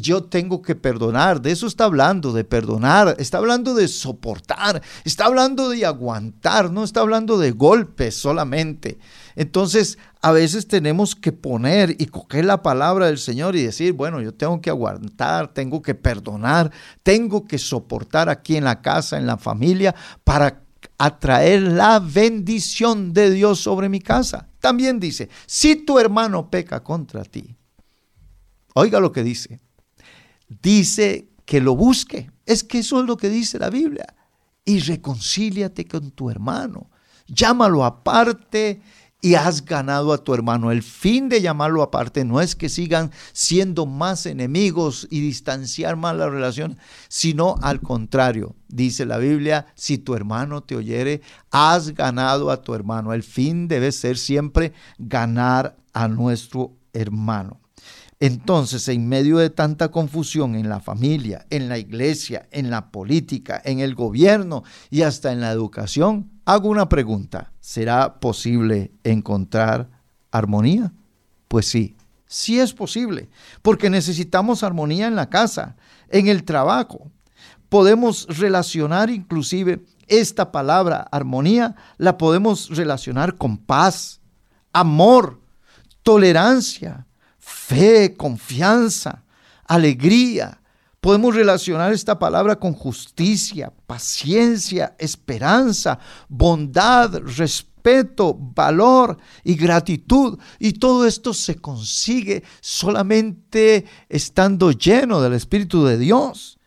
yo 0.00 0.24
tengo 0.24 0.62
que 0.62 0.74
perdonar. 0.74 1.40
De 1.40 1.50
eso 1.50 1.66
está 1.66 1.84
hablando, 1.84 2.32
de 2.32 2.44
perdonar. 2.44 3.16
Está 3.18 3.38
hablando 3.38 3.74
de 3.74 3.88
soportar. 3.88 4.82
Está 5.04 5.26
hablando 5.26 5.68
de 5.68 5.84
aguantar. 5.86 6.70
No 6.70 6.84
está 6.84 7.00
hablando 7.00 7.38
de 7.38 7.50
golpes 7.52 8.14
solamente. 8.16 8.98
Entonces, 9.36 9.98
a 10.22 10.32
veces 10.32 10.68
tenemos 10.68 11.14
que 11.14 11.32
poner 11.32 11.96
y 11.98 12.06
coger 12.06 12.44
la 12.44 12.62
palabra 12.62 13.06
del 13.06 13.18
Señor 13.18 13.56
y 13.56 13.62
decir, 13.62 13.94
bueno, 13.94 14.20
yo 14.20 14.34
tengo 14.34 14.60
que 14.60 14.70
aguantar, 14.70 15.54
tengo 15.54 15.80
que 15.80 15.94
perdonar, 15.94 16.70
tengo 17.02 17.46
que 17.46 17.58
soportar 17.58 18.28
aquí 18.28 18.56
en 18.56 18.64
la 18.64 18.82
casa, 18.82 19.16
en 19.16 19.26
la 19.26 19.38
familia, 19.38 19.94
para 20.24 20.62
atraer 20.98 21.62
la 21.62 21.98
bendición 21.98 23.12
de 23.14 23.30
Dios 23.30 23.60
sobre 23.60 23.88
mi 23.88 24.00
casa. 24.00 24.48
También 24.60 25.00
dice, 25.00 25.30
si 25.46 25.76
tu 25.76 25.98
hermano 25.98 26.50
peca 26.50 26.80
contra 26.80 27.24
ti, 27.24 27.56
oiga 28.74 29.00
lo 29.00 29.12
que 29.12 29.22
dice, 29.22 29.60
dice 30.62 31.28
que 31.44 31.60
lo 31.60 31.74
busque. 31.76 32.30
Es 32.44 32.64
que 32.64 32.80
eso 32.80 33.00
es 33.00 33.06
lo 33.06 33.16
que 33.16 33.30
dice 33.30 33.58
la 33.58 33.70
Biblia. 33.70 34.14
Y 34.64 34.80
reconcíliate 34.80 35.86
con 35.86 36.10
tu 36.10 36.30
hermano. 36.30 36.90
Llámalo 37.26 37.84
aparte 37.84 38.82
y 39.22 39.34
has 39.34 39.64
ganado 39.64 40.12
a 40.12 40.18
tu 40.18 40.34
hermano. 40.34 40.70
El 40.70 40.82
fin 40.82 41.28
de 41.28 41.40
llamarlo 41.40 41.82
aparte 41.82 42.24
no 42.24 42.40
es 42.40 42.56
que 42.56 42.68
sigan 42.68 43.10
siendo 43.32 43.86
más 43.86 44.26
enemigos 44.26 45.06
y 45.10 45.20
distanciar 45.20 45.96
más 45.96 46.16
la 46.16 46.28
relación, 46.28 46.78
sino 47.08 47.56
al 47.62 47.80
contrario. 47.80 48.56
Dice 48.68 49.04
la 49.06 49.18
Biblia, 49.18 49.66
si 49.74 49.98
tu 49.98 50.14
hermano 50.14 50.62
te 50.62 50.76
oyere, 50.76 51.20
has 51.50 51.94
ganado 51.94 52.50
a 52.50 52.62
tu 52.62 52.74
hermano. 52.74 53.12
El 53.12 53.22
fin 53.22 53.68
debe 53.68 53.92
ser 53.92 54.16
siempre 54.16 54.72
ganar 54.98 55.76
a 55.92 56.08
nuestro 56.08 56.76
hermano. 56.92 57.60
Entonces, 58.22 58.86
en 58.88 59.08
medio 59.08 59.38
de 59.38 59.48
tanta 59.48 59.90
confusión 59.90 60.54
en 60.54 60.68
la 60.68 60.80
familia, 60.80 61.46
en 61.48 61.70
la 61.70 61.78
iglesia, 61.78 62.46
en 62.50 62.68
la 62.70 62.90
política, 62.90 63.62
en 63.64 63.80
el 63.80 63.94
gobierno 63.94 64.62
y 64.90 65.02
hasta 65.02 65.32
en 65.32 65.40
la 65.40 65.50
educación, 65.50 66.30
hago 66.44 66.68
una 66.68 66.90
pregunta. 66.90 67.50
¿Será 67.60 68.20
posible 68.20 68.92
encontrar 69.04 69.88
armonía? 70.30 70.92
Pues 71.48 71.66
sí, 71.66 71.96
sí 72.26 72.60
es 72.60 72.74
posible, 72.74 73.30
porque 73.62 73.88
necesitamos 73.88 74.62
armonía 74.62 75.06
en 75.06 75.16
la 75.16 75.30
casa, 75.30 75.76
en 76.10 76.28
el 76.28 76.44
trabajo. 76.44 77.10
Podemos 77.70 78.26
relacionar 78.38 79.08
inclusive 79.08 79.82
esta 80.08 80.52
palabra 80.52 81.08
armonía, 81.10 81.74
la 81.96 82.18
podemos 82.18 82.68
relacionar 82.76 83.38
con 83.38 83.56
paz, 83.56 84.20
amor, 84.74 85.40
tolerancia, 86.02 87.06
fe, 87.50 88.14
confianza, 88.16 89.24
alegría. 89.66 90.60
Podemos 91.00 91.34
relacionar 91.34 91.92
esta 91.92 92.18
palabra 92.18 92.56
con 92.56 92.72
justicia, 92.74 93.72
paciencia, 93.86 94.94
esperanza, 94.98 95.98
bondad, 96.28 97.14
respeto, 97.36 98.36
valor 98.38 99.16
y 99.42 99.54
gratitud. 99.54 100.38
Y 100.58 100.74
todo 100.74 101.06
esto 101.06 101.32
se 101.32 101.56
consigue 101.56 102.42
solamente 102.60 103.86
estando 104.08 104.72
lleno 104.72 105.20
del 105.20 105.32
Espíritu 105.32 105.84
de 105.84 105.98
Dios. 105.98 106.59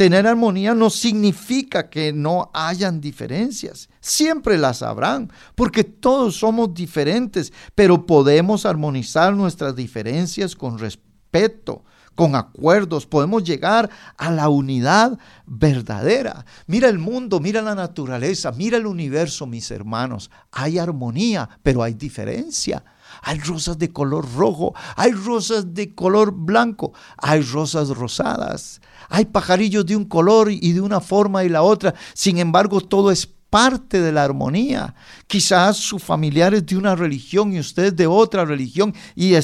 Tener 0.00 0.26
armonía 0.26 0.74
no 0.74 0.88
significa 0.88 1.90
que 1.90 2.10
no 2.10 2.50
hayan 2.54 3.02
diferencias. 3.02 3.90
Siempre 4.00 4.56
las 4.56 4.80
habrán, 4.80 5.30
porque 5.54 5.84
todos 5.84 6.36
somos 6.36 6.72
diferentes, 6.72 7.52
pero 7.74 8.06
podemos 8.06 8.64
armonizar 8.64 9.34
nuestras 9.34 9.76
diferencias 9.76 10.56
con 10.56 10.78
respeto, 10.78 11.84
con 12.14 12.34
acuerdos, 12.34 13.04
podemos 13.04 13.44
llegar 13.44 13.90
a 14.16 14.30
la 14.30 14.48
unidad 14.48 15.18
verdadera. 15.44 16.46
Mira 16.66 16.88
el 16.88 16.98
mundo, 16.98 17.38
mira 17.38 17.60
la 17.60 17.74
naturaleza, 17.74 18.52
mira 18.52 18.78
el 18.78 18.86
universo, 18.86 19.46
mis 19.46 19.70
hermanos. 19.70 20.30
Hay 20.50 20.78
armonía, 20.78 21.46
pero 21.62 21.82
hay 21.82 21.92
diferencia. 21.92 22.82
Hay 23.22 23.38
rosas 23.38 23.78
de 23.78 23.92
color 23.92 24.26
rojo, 24.34 24.74
hay 24.96 25.12
rosas 25.12 25.74
de 25.74 25.94
color 25.94 26.32
blanco, 26.32 26.92
hay 27.16 27.42
rosas 27.42 27.88
rosadas, 27.88 28.80
hay 29.08 29.26
pajarillos 29.26 29.86
de 29.86 29.96
un 29.96 30.04
color 30.04 30.50
y 30.50 30.72
de 30.72 30.80
una 30.80 31.00
forma 31.00 31.44
y 31.44 31.48
la 31.48 31.62
otra. 31.62 31.94
Sin 32.14 32.38
embargo, 32.38 32.80
todo 32.80 33.10
es 33.10 33.26
parte 33.26 34.00
de 34.00 34.12
la 34.12 34.24
armonía. 34.24 34.94
Quizás 35.26 35.76
su 35.76 35.98
familiar 35.98 36.54
es 36.54 36.64
de 36.64 36.76
una 36.76 36.94
religión 36.94 37.52
y 37.52 37.60
usted 37.60 37.92
de 37.92 38.06
otra 38.06 38.44
religión 38.44 38.94
y 39.14 39.34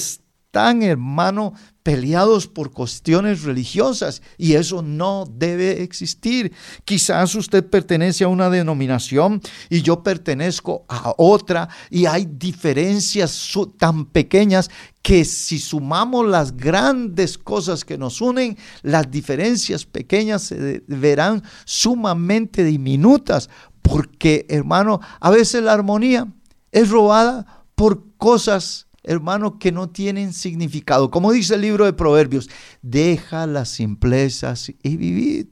están, 0.56 0.82
hermano, 0.82 1.52
peleados 1.82 2.46
por 2.46 2.70
cuestiones 2.70 3.42
religiosas 3.42 4.22
y 4.38 4.54
eso 4.54 4.80
no 4.80 5.26
debe 5.30 5.82
existir. 5.82 6.50
Quizás 6.86 7.34
usted 7.34 7.62
pertenece 7.68 8.24
a 8.24 8.28
una 8.28 8.48
denominación 8.48 9.42
y 9.68 9.82
yo 9.82 10.02
pertenezco 10.02 10.86
a 10.88 11.12
otra 11.18 11.68
y 11.90 12.06
hay 12.06 12.26
diferencias 12.26 13.52
tan 13.76 14.06
pequeñas 14.06 14.70
que 15.02 15.26
si 15.26 15.58
sumamos 15.58 16.26
las 16.26 16.56
grandes 16.56 17.36
cosas 17.36 17.84
que 17.84 17.98
nos 17.98 18.22
unen, 18.22 18.56
las 18.80 19.10
diferencias 19.10 19.84
pequeñas 19.84 20.44
se 20.44 20.82
verán 20.86 21.42
sumamente 21.66 22.64
diminutas 22.64 23.50
porque, 23.82 24.46
hermano, 24.48 25.00
a 25.20 25.28
veces 25.28 25.62
la 25.62 25.74
armonía 25.74 26.26
es 26.72 26.88
robada 26.88 27.66
por 27.74 28.16
cosas 28.16 28.85
hermano, 29.06 29.58
que 29.58 29.72
no 29.72 29.88
tienen 29.88 30.32
significado. 30.32 31.10
Como 31.10 31.32
dice 31.32 31.54
el 31.54 31.62
libro 31.62 31.84
de 31.86 31.92
Proverbios, 31.92 32.50
deja 32.82 33.46
las 33.46 33.70
simplezas 33.70 34.72
y 34.82 34.96
vivid. 34.96 35.46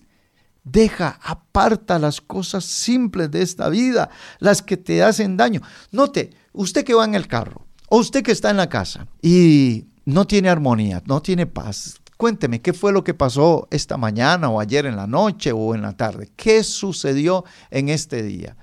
Deja, 0.65 1.19
aparta 1.23 1.99
las 1.99 2.21
cosas 2.21 2.65
simples 2.65 3.31
de 3.31 3.43
esta 3.43 3.69
vida, 3.69 4.11
las 4.39 4.63
que 4.63 4.77
te 4.77 5.03
hacen 5.03 5.37
daño. 5.37 5.61
Note, 5.93 6.31
usted 6.53 6.85
que 6.85 6.95
va 6.95 7.05
en 7.05 7.15
el 7.15 7.29
carro 7.29 7.67
o 7.89 7.99
usted 7.99 8.23
que 8.23 8.33
está 8.33 8.51
en 8.51 8.57
la 8.57 8.69
casa 8.69 9.07
y 9.23 9.87
no 10.05 10.27
tiene 10.27 10.49
armonía, 10.49 11.03
no 11.07 11.23
tiene 11.23 11.47
paz. 11.47 11.97
Cuénteme, 12.17 12.63
¿qué 12.63 12.73
fue 12.73 12.93
lo 12.93 13.05
que 13.05 13.13
pasó 13.13 13.69
esta 13.71 13.97
mañana 13.97 14.49
o 14.49 14.59
ayer 14.59 14.87
en 14.87 14.97
la 14.97 15.07
noche 15.07 15.53
o 15.53 15.75
en 15.75 15.83
la 15.83 15.97
tarde? 15.97 16.31
¿Qué 16.35 16.65
sucedió 16.65 17.45
en 17.71 17.91
este 17.91 18.23
día? 18.23 18.57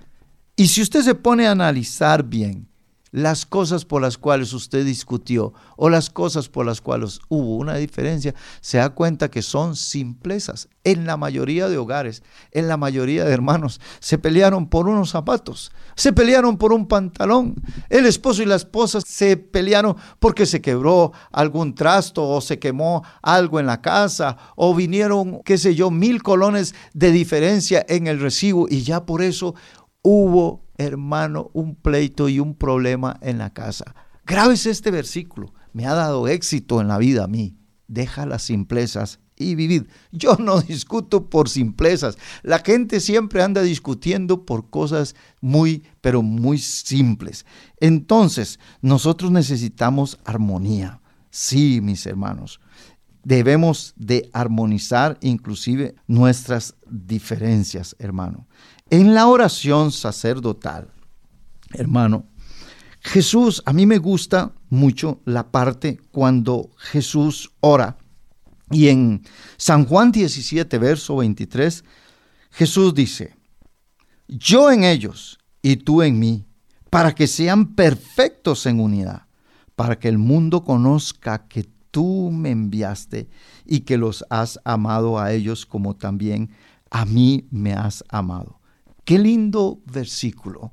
Y 0.56 0.68
si 0.68 0.82
usted 0.82 1.04
se 1.04 1.16
pone 1.16 1.48
a 1.48 1.52
analizar 1.52 2.24
bien, 2.24 2.71
las 3.12 3.46
cosas 3.46 3.86
por 3.86 4.02
las 4.02 4.18
cuales 4.18 4.54
usted 4.54 4.86
discutió 4.86 5.54
o 5.76 5.90
las 5.90 6.10
cosas 6.10 6.48
por 6.48 6.66
las 6.66 6.82
cuales 6.82 7.20
hubo 7.28 7.58
una 7.58 7.76
diferencia, 7.76 8.34
se 8.62 8.78
da 8.78 8.90
cuenta 8.92 9.30
que 9.30 9.42
son 9.42 9.76
simplezas. 9.76 10.70
En 10.84 11.06
la 11.06 11.16
mayoría 11.16 11.70
de 11.70 11.78
hogares, 11.78 12.24
en 12.52 12.68
la 12.68 12.78
mayoría 12.78 13.24
de 13.24 13.34
hermanos, 13.34 13.80
se 14.00 14.18
pelearon 14.18 14.68
por 14.68 14.88
unos 14.88 15.12
zapatos, 15.12 15.72
se 15.96 16.12
pelearon 16.14 16.58
por 16.58 16.74
un 16.74 16.88
pantalón. 16.88 17.56
El 17.90 18.06
esposo 18.06 18.42
y 18.42 18.46
la 18.46 18.56
esposa 18.56 19.00
se 19.02 19.38
pelearon 19.38 19.96
porque 20.20 20.46
se 20.46 20.62
quebró 20.62 21.12
algún 21.32 21.76
trasto 21.76 22.28
o 22.28 22.42
se 22.42 22.58
quemó 22.58 23.04
algo 23.22 23.60
en 23.60 23.68
la 23.68 23.82
casa 23.82 24.38
o 24.56 24.74
vinieron, 24.74 25.42
qué 25.44 25.58
sé 25.58 25.76
yo, 25.76 25.92
mil 25.92 26.24
colones 26.24 26.74
de 26.94 27.12
diferencia 27.12 27.86
en 27.88 28.08
el 28.08 28.20
recibo 28.20 28.68
y 28.70 28.82
ya 28.82 29.06
por 29.06 29.22
eso 29.22 29.54
hubo 30.02 30.62
hermano, 30.86 31.52
un 31.54 31.76
pleito 31.76 32.30
y 32.30 32.40
un 32.40 32.56
problema 32.56 33.18
en 33.22 33.38
la 33.38 33.54
casa. 33.54 33.96
Grave 34.26 34.54
este 34.54 34.92
versículo. 34.92 35.54
Me 35.74 35.86
ha 35.86 35.94
dado 35.94 36.28
éxito 36.28 36.82
en 36.82 36.88
la 36.88 36.98
vida 36.98 37.26
a 37.26 37.28
mí. 37.28 37.56
Deja 37.88 38.26
las 38.26 38.44
simplezas 38.44 39.20
y 39.38 39.56
vivid. 39.56 39.84
Yo 40.12 40.36
no 40.40 40.62
discuto 40.62 41.30
por 41.30 41.50
simplezas. 41.50 42.18
La 42.44 42.60
gente 42.60 43.00
siempre 43.00 43.44
anda 43.44 43.62
discutiendo 43.62 44.46
por 44.46 44.70
cosas 44.70 45.16
muy, 45.40 45.84
pero 46.02 46.22
muy 46.22 46.58
simples. 46.58 47.46
Entonces, 47.80 48.60
nosotros 48.82 49.32
necesitamos 49.32 50.20
armonía. 50.26 51.02
Sí, 51.30 51.80
mis 51.82 52.06
hermanos. 52.06 52.60
Debemos 53.24 53.94
de 53.98 54.30
armonizar 54.34 55.18
inclusive 55.22 55.96
nuestras 56.08 56.76
diferencias, 56.90 57.96
hermano. 58.00 58.48
En 58.92 59.14
la 59.14 59.28
oración 59.28 59.94
sacerdotal, 59.94 60.92
hermano, 61.72 62.26
Jesús, 63.00 63.64
a 63.66 63.72
mí 63.72 63.86
me 63.86 64.00
gusta 64.00 64.52
mucho 64.70 65.22
la 65.24 65.50
parte 65.50 66.02
cuando 66.12 66.72
Jesús 66.76 67.54
ora. 67.62 67.98
Y 68.70 68.90
en 68.90 69.24
San 69.56 69.86
Juan 69.86 70.12
17, 70.12 70.78
verso 70.78 71.16
23, 71.16 71.86
Jesús 72.52 72.94
dice, 72.94 73.34
yo 74.28 74.70
en 74.70 74.84
ellos 74.84 75.40
y 75.62 75.78
tú 75.78 76.02
en 76.02 76.20
mí, 76.20 76.46
para 76.90 77.16
que 77.16 77.28
sean 77.28 77.76
perfectos 77.76 78.66
en 78.66 78.82
unidad, 78.82 79.22
para 79.78 79.98
que 80.00 80.10
el 80.10 80.18
mundo 80.18 80.66
conozca 80.66 81.48
que 81.48 81.66
tú 81.92 82.30
me 82.30 82.50
enviaste 82.50 83.30
y 83.66 83.80
que 83.80 83.96
los 83.96 84.26
has 84.30 84.60
amado 84.66 85.18
a 85.18 85.32
ellos 85.32 85.66
como 85.66 85.96
también 85.96 86.50
a 86.90 87.06
mí 87.06 87.48
me 87.52 87.72
has 87.72 88.04
amado. 88.10 88.61
Qué 89.12 89.20
lindo 89.20 89.82
versículo. 89.92 90.72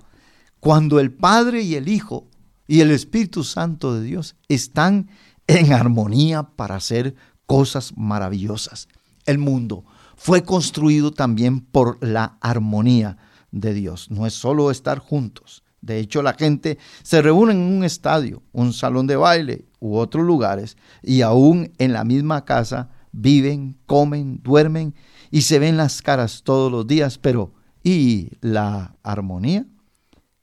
Cuando 0.60 1.00
el 1.00 1.12
Padre 1.12 1.62
y 1.62 1.74
el 1.74 1.88
Hijo 1.88 2.28
y 2.68 2.82
el 2.82 2.92
Espíritu 2.92 3.42
Santo 3.42 3.94
de 3.94 4.04
Dios 4.04 4.36
están 4.46 5.10
en 5.48 5.72
armonía 5.72 6.44
para 6.44 6.76
hacer 6.76 7.16
cosas 7.46 7.94
maravillosas. 7.96 8.86
El 9.26 9.38
mundo 9.38 9.84
fue 10.16 10.44
construido 10.44 11.10
también 11.10 11.62
por 11.62 11.98
la 12.00 12.38
armonía 12.40 13.16
de 13.50 13.74
Dios. 13.74 14.08
No 14.08 14.24
es 14.24 14.34
solo 14.34 14.70
estar 14.70 15.00
juntos. 15.00 15.64
De 15.80 15.98
hecho, 15.98 16.22
la 16.22 16.34
gente 16.34 16.78
se 17.02 17.20
reúne 17.20 17.54
en 17.54 17.58
un 17.58 17.82
estadio, 17.82 18.44
un 18.52 18.72
salón 18.72 19.08
de 19.08 19.16
baile 19.16 19.66
u 19.80 19.96
otros 19.96 20.24
lugares 20.24 20.76
y 21.02 21.22
aún 21.22 21.72
en 21.78 21.92
la 21.92 22.04
misma 22.04 22.44
casa 22.44 22.90
viven, 23.10 23.76
comen, 23.86 24.40
duermen 24.44 24.94
y 25.32 25.40
se 25.40 25.58
ven 25.58 25.76
las 25.76 26.02
caras 26.02 26.42
todos 26.44 26.70
los 26.70 26.86
días, 26.86 27.18
pero 27.18 27.57
y 27.88 28.32
la 28.42 28.96
armonía. 29.02 29.64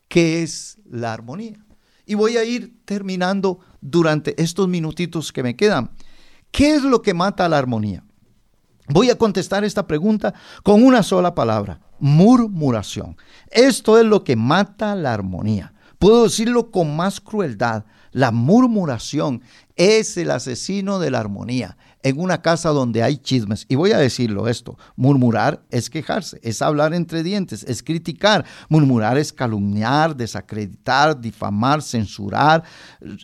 ¿Qué 0.07 0.41
es 0.41 0.79
la 0.89 1.13
armonía? 1.13 1.63
Y 2.07 2.15
voy 2.15 2.37
a 2.37 2.43
ir 2.43 2.81
terminando 2.85 3.59
durante 3.81 4.41
estos 4.41 4.67
minutitos 4.67 5.31
que 5.31 5.43
me 5.43 5.55
quedan. 5.55 5.91
¿Qué 6.49 6.73
es 6.73 6.81
lo 6.81 7.03
que 7.03 7.13
mata 7.13 7.47
la 7.47 7.59
armonía? 7.59 8.03
Voy 8.89 9.11
a 9.11 9.17
contestar 9.19 9.63
esta 9.63 9.85
pregunta 9.85 10.33
con 10.63 10.83
una 10.83 11.03
sola 11.03 11.35
palabra, 11.35 11.81
murmuración. 11.99 13.15
Esto 13.51 13.99
es 13.99 14.05
lo 14.05 14.23
que 14.23 14.35
mata 14.35 14.95
la 14.95 15.13
armonía. 15.13 15.75
Puedo 15.99 16.23
decirlo 16.23 16.71
con 16.71 16.95
más 16.95 17.21
crueldad. 17.21 17.85
La 18.11 18.31
murmuración 18.31 19.43
es 19.75 20.17
el 20.17 20.31
asesino 20.31 20.97
de 20.97 21.11
la 21.11 21.19
armonía 21.19 21.77
en 22.05 22.19
una 22.19 22.39
casa 22.43 22.69
donde 22.69 23.01
hay 23.01 23.17
chismes. 23.17 23.65
Y 23.67 23.73
voy 23.73 23.91
a 23.91 23.97
decirlo 23.97 24.47
esto, 24.47 24.77
murmurar 24.95 25.63
es 25.71 25.89
quejarse, 25.89 26.39
es 26.43 26.61
hablar 26.61 26.93
entre 26.93 27.23
dientes, 27.23 27.63
es 27.63 27.81
criticar. 27.81 28.45
Murmurar 28.69 29.17
es 29.17 29.33
calumniar, 29.33 30.15
desacreditar, 30.15 31.19
difamar, 31.19 31.81
censurar, 31.81 32.63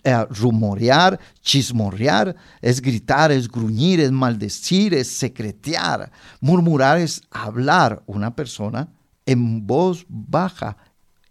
eh, 0.04 0.26
rumorear, 0.32 1.20
chismorrear, 1.42 2.36
es 2.60 2.82
gritar, 2.82 3.32
es 3.32 3.48
gruñir, 3.48 4.00
es 4.00 4.12
maldecir, 4.12 4.96
es 4.96 5.12
secretear. 5.12 6.12
Murmurar 6.40 6.98
es 6.98 7.22
hablar 7.30 8.02
una 8.08 8.36
persona 8.36 8.88
en 9.28 9.68
voz 9.68 10.08
baja, 10.10 10.76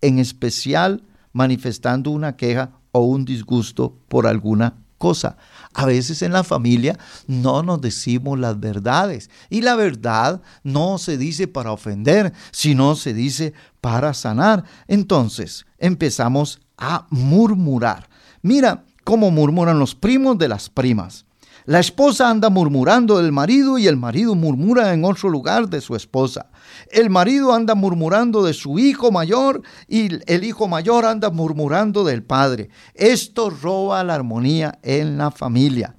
en 0.01 0.21
especial 0.21 1.03
manifestando 1.33 2.13
una 2.13 2.37
queja 2.37 2.71
o 2.93 3.01
un 3.01 3.25
disgusto 3.25 3.99
por 4.07 4.29
alguna 4.29 4.77
cosa. 5.01 5.37
A 5.73 5.87
veces 5.87 6.23
en 6.23 6.33
la 6.33 6.43
familia 6.43 6.99
no 7.29 7.63
nos 7.63 7.81
decimos 7.81 8.39
las 8.39 8.59
verdades 8.59 9.31
y 9.49 9.63
la 9.63 9.77
verdad 9.77 10.43
no 10.65 10.99
se 10.99 11.17
dice 11.17 11.47
para 11.47 11.71
ofender, 11.73 12.33
sino 12.51 12.97
se 12.97 13.15
dice 13.15 13.55
para 13.81 14.13
sanar. 14.13 14.65
Entonces 14.89 15.67
empezamos 15.79 16.61
a 16.77 17.07
murmurar. 17.11 18.09
Mira 18.43 18.85
cómo 19.05 19.31
murmuran 19.31 19.79
los 19.79 19.95
primos 19.95 20.39
de 20.39 20.49
las 20.49 20.69
primas. 20.69 21.25
La 21.71 21.79
esposa 21.79 22.29
anda 22.29 22.51
murmurando 22.51 23.19
del 23.19 23.31
marido 23.31 23.79
y 23.79 23.87
el 23.87 23.97
marido 23.97 24.35
murmura 24.35 24.93
en 24.93 25.05
otro 25.05 25.29
lugar 25.29 25.69
de 25.69 25.81
su 25.81 25.95
esposa. 25.95 26.51
El 26.91 27.11
marido 27.11 27.55
anda 27.55 27.77
murmurando 27.77 28.43
de 28.43 28.55
su 28.55 28.81
hijo 28.81 29.13
mayor 29.13 29.63
y 29.87 30.09
el 30.27 30.43
hijo 30.43 30.67
mayor 30.67 31.05
anda 31.05 31.31
murmurando 31.31 32.03
del 32.03 32.25
padre. 32.25 32.71
Esto 32.93 33.51
roba 33.51 34.03
la 34.03 34.17
armonía 34.17 34.81
en 34.83 35.17
la 35.17 35.31
familia. 35.31 35.95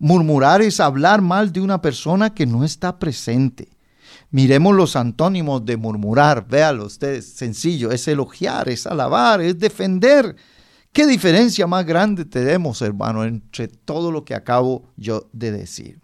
Murmurar 0.00 0.62
es 0.62 0.80
hablar 0.80 1.22
mal 1.22 1.52
de 1.52 1.60
una 1.60 1.80
persona 1.80 2.34
que 2.34 2.44
no 2.44 2.64
está 2.64 2.98
presente. 2.98 3.68
Miremos 4.32 4.74
los 4.74 4.96
antónimos 4.96 5.64
de 5.64 5.76
murmurar, 5.76 6.44
véalo 6.48 6.86
ustedes, 6.86 7.34
sencillo, 7.34 7.92
es 7.92 8.08
elogiar, 8.08 8.68
es 8.68 8.84
alabar, 8.84 9.40
es 9.40 9.60
defender. 9.60 10.34
¿Qué 10.94 11.08
diferencia 11.08 11.66
más 11.66 11.84
grande 11.84 12.24
tenemos, 12.24 12.80
hermano, 12.80 13.24
entre 13.24 13.66
todo 13.66 14.12
lo 14.12 14.24
que 14.24 14.32
acabo 14.32 14.92
yo 14.96 15.28
de 15.32 15.50
decir? 15.50 16.00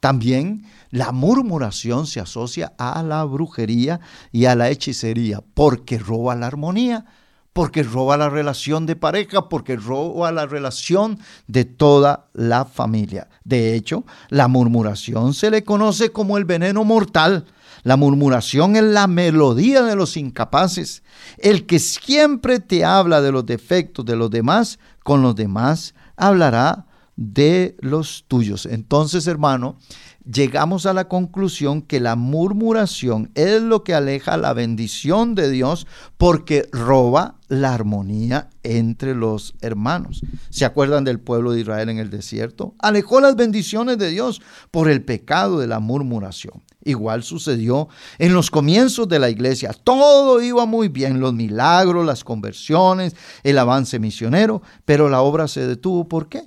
También 0.00 0.64
la 0.90 1.12
murmuración 1.12 2.08
se 2.08 2.18
asocia 2.18 2.72
a 2.76 3.04
la 3.04 3.22
brujería 3.22 4.00
y 4.32 4.46
a 4.46 4.56
la 4.56 4.68
hechicería 4.68 5.44
porque 5.54 5.96
roba 5.96 6.34
la 6.34 6.48
armonía, 6.48 7.04
porque 7.52 7.84
roba 7.84 8.16
la 8.16 8.30
relación 8.30 8.84
de 8.84 8.96
pareja, 8.96 9.48
porque 9.48 9.76
roba 9.76 10.32
la 10.32 10.46
relación 10.46 11.20
de 11.46 11.64
toda 11.64 12.26
la 12.32 12.64
familia. 12.64 13.28
De 13.44 13.76
hecho, 13.76 14.04
la 14.28 14.48
murmuración 14.48 15.34
se 15.34 15.52
le 15.52 15.62
conoce 15.62 16.10
como 16.10 16.36
el 16.36 16.46
veneno 16.46 16.82
mortal 16.82 17.46
la 17.82 17.96
murmuración 17.96 18.76
es 18.76 18.84
la 18.84 19.06
melodía 19.06 19.82
de 19.82 19.96
los 19.96 20.16
incapaces. 20.16 21.02
El 21.38 21.66
que 21.66 21.78
siempre 21.78 22.60
te 22.60 22.84
habla 22.84 23.20
de 23.20 23.32
los 23.32 23.44
defectos 23.44 24.04
de 24.04 24.16
los 24.16 24.30
demás, 24.30 24.78
con 25.02 25.22
los 25.22 25.34
demás 25.34 25.94
hablará 26.16 26.86
de 27.16 27.76
los 27.80 28.24
tuyos. 28.28 28.66
Entonces, 28.66 29.26
hermano, 29.26 29.76
llegamos 30.24 30.86
a 30.86 30.92
la 30.92 31.08
conclusión 31.08 31.82
que 31.82 32.00
la 32.00 32.16
murmuración 32.16 33.30
es 33.34 33.60
lo 33.62 33.82
que 33.84 33.94
aleja 33.94 34.36
la 34.36 34.52
bendición 34.52 35.34
de 35.34 35.50
Dios 35.50 35.86
porque 36.16 36.68
roba 36.72 37.36
la 37.48 37.74
armonía 37.74 38.48
entre 38.62 39.14
los 39.14 39.54
hermanos. 39.60 40.22
¿Se 40.50 40.64
acuerdan 40.64 41.04
del 41.04 41.20
pueblo 41.20 41.52
de 41.52 41.60
Israel 41.60 41.88
en 41.88 41.98
el 41.98 42.10
desierto? 42.10 42.74
Alejó 42.78 43.20
las 43.20 43.36
bendiciones 43.36 43.98
de 43.98 44.10
Dios 44.10 44.40
por 44.70 44.88
el 44.88 45.04
pecado 45.04 45.58
de 45.58 45.66
la 45.66 45.80
murmuración. 45.80 46.62
Igual 46.84 47.22
sucedió 47.22 47.88
en 48.18 48.34
los 48.34 48.50
comienzos 48.50 49.08
de 49.08 49.18
la 49.18 49.30
iglesia. 49.30 49.72
Todo 49.72 50.42
iba 50.42 50.66
muy 50.66 50.88
bien, 50.88 51.20
los 51.20 51.32
milagros, 51.32 52.04
las 52.04 52.24
conversiones, 52.24 53.14
el 53.42 53.58
avance 53.58 53.98
misionero, 53.98 54.62
pero 54.84 55.08
la 55.08 55.22
obra 55.22 55.48
se 55.48 55.66
detuvo. 55.66 56.08
¿Por 56.08 56.28
qué? 56.28 56.44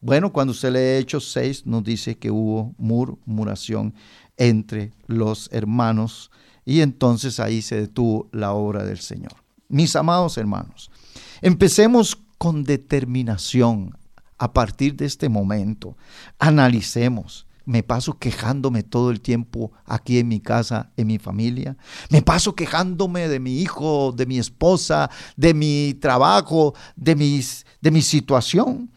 Bueno, 0.00 0.32
cuando 0.32 0.52
usted 0.52 0.72
lee 0.72 1.00
Hechos 1.02 1.30
6 1.32 1.66
nos 1.66 1.84
dice 1.84 2.16
que 2.16 2.30
hubo 2.30 2.74
murmuración 2.78 3.94
entre 4.36 4.92
los 5.06 5.48
hermanos 5.52 6.30
y 6.64 6.80
entonces 6.80 7.40
ahí 7.40 7.62
se 7.62 7.80
detuvo 7.80 8.28
la 8.32 8.52
obra 8.52 8.84
del 8.84 8.98
Señor. 8.98 9.32
Mis 9.68 9.94
amados 9.96 10.38
hermanos, 10.38 10.90
empecemos 11.42 12.18
con 12.38 12.64
determinación 12.64 13.96
a 14.38 14.52
partir 14.52 14.96
de 14.96 15.04
este 15.04 15.28
momento. 15.28 15.96
Analicemos 16.38 17.46
me 17.70 17.84
paso 17.84 18.18
quejándome 18.18 18.82
todo 18.82 19.12
el 19.12 19.20
tiempo 19.20 19.70
aquí 19.84 20.18
en 20.18 20.26
mi 20.26 20.40
casa, 20.40 20.90
en 20.96 21.06
mi 21.06 21.18
familia. 21.18 21.76
Me 22.10 22.20
paso 22.20 22.56
quejándome 22.56 23.28
de 23.28 23.38
mi 23.38 23.60
hijo, 23.60 24.10
de 24.10 24.26
mi 24.26 24.40
esposa, 24.40 25.08
de 25.36 25.54
mi 25.54 25.94
trabajo, 25.94 26.74
de, 26.96 27.14
mis, 27.14 27.64
de 27.80 27.92
mi 27.92 28.02
situación. 28.02 28.90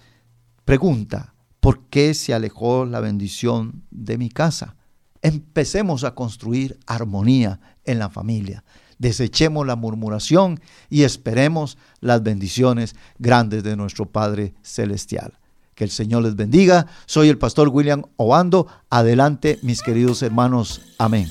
Pregunta, 0.65 1.35
¿por 1.59 1.81
qué 1.85 2.15
se 2.15 2.33
alejó 2.33 2.85
la 2.85 2.99
bendición 2.99 3.83
de 3.91 4.17
mi 4.17 4.29
casa? 4.29 4.75
Empecemos 5.21 6.03
a 6.03 6.15
construir 6.15 6.79
armonía 6.87 7.59
en 7.85 7.99
la 7.99 8.09
familia. 8.09 8.63
Desechemos 8.97 9.67
la 9.67 9.75
murmuración 9.75 10.59
y 10.89 11.03
esperemos 11.03 11.77
las 11.99 12.23
bendiciones 12.23 12.95
grandes 13.19 13.63
de 13.63 13.75
nuestro 13.75 14.07
Padre 14.07 14.55
Celestial. 14.63 15.37
Que 15.75 15.83
el 15.83 15.89
Señor 15.89 16.23
les 16.23 16.35
bendiga. 16.35 16.87
Soy 17.05 17.29
el 17.29 17.37
pastor 17.37 17.69
William 17.69 18.03
Obando. 18.17 18.67
Adelante, 18.89 19.59
mis 19.61 19.81
queridos 19.81 20.21
hermanos. 20.21 20.81
Amén. 20.97 21.29